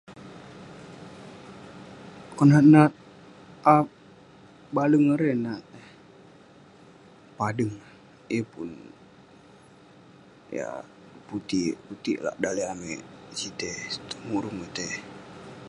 Konak 2.37 2.63
nat 2.73 2.91
aap 3.73 3.87
baleng 4.75 5.07
erei 5.13 5.35
nat 5.45 5.63
eh. 5.81 5.87
Padeng, 7.37 7.73
yeng 8.31 8.47
pun 8.53 8.69
yah 10.57 10.77
putik- 11.27 11.77
putik 11.85 12.17
lak 12.25 12.37
daleh 12.43 12.65
amik 12.73 12.99
sitei, 13.39 13.79
tong 14.09 14.23
Murum 14.29 14.57
itei. 14.67 14.93